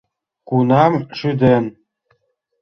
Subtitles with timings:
[0.47, 1.65] —Кунам шӱден?